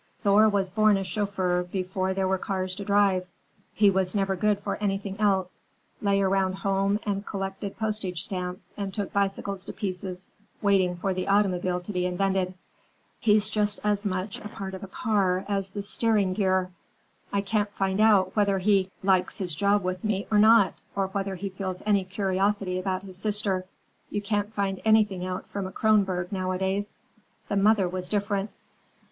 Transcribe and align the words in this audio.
Thor 0.21 0.49
was 0.49 0.71
born 0.71 0.97
a 0.97 1.03
chauffeur 1.03 1.61
before 1.61 2.15
there 2.15 2.27
were 2.27 2.39
cars 2.39 2.73
to 2.73 2.83
drive. 2.83 3.27
He 3.71 3.91
was 3.91 4.15
never 4.15 4.35
good 4.35 4.57
for 4.61 4.77
anything 4.77 5.19
else; 5.19 5.61
lay 6.01 6.19
around 6.23 6.53
home 6.53 6.99
and 7.03 7.23
collected 7.23 7.77
postage 7.77 8.23
stamps 8.23 8.73
and 8.75 8.91
took 8.91 9.13
bicycles 9.13 9.63
to 9.65 9.73
pieces, 9.73 10.25
waiting 10.59 10.97
for 10.97 11.13
the 11.13 11.27
automobile 11.27 11.81
to 11.81 11.93
be 11.93 12.07
invented. 12.07 12.55
He's 13.19 13.47
just 13.47 13.79
as 13.83 14.03
much 14.03 14.39
a 14.39 14.47
part 14.49 14.73
of 14.73 14.83
a 14.83 14.87
car 14.87 15.45
as 15.47 15.69
the 15.69 15.83
steering 15.83 16.33
gear. 16.33 16.71
I 17.31 17.41
can't 17.41 17.69
find 17.69 17.99
out 18.01 18.35
whether 18.35 18.57
he 18.57 18.89
likes 19.03 19.37
his 19.37 19.53
job 19.53 19.83
with 19.83 20.03
me 20.03 20.25
or 20.31 20.39
not, 20.39 20.73
or 20.95 21.09
whether 21.09 21.35
he 21.35 21.49
feels 21.49 21.83
any 21.85 22.05
curiosity 22.05 22.79
about 22.79 23.03
his 23.03 23.19
sister. 23.19 23.67
You 24.09 24.23
can't 24.23 24.51
find 24.51 24.81
anything 24.83 25.23
out 25.27 25.45
from 25.49 25.67
a 25.67 25.71
Kronborg 25.71 26.31
nowadays. 26.31 26.97
The 27.49 27.55
mother 27.55 27.87
was 27.87 28.09
different." 28.09 28.49